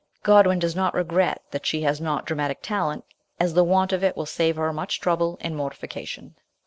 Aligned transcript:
Godwin 0.23 0.57
does 0.57 0.75
not 0.75 0.95
regret 0.95 1.43
that 1.51 1.67
she 1.67 1.83
has 1.83 2.01
not 2.01 2.25
dramatic 2.25 2.63
talent, 2.63 3.05
as 3.39 3.53
the 3.53 3.63
want 3.63 3.93
of 3.93 4.03
it 4.03 4.17
will 4.17 4.25
save 4.25 4.55
her 4.55 4.73
much 4.73 4.99
trouble 4.99 5.37
and 5.41 5.55
mortification. 5.55 6.33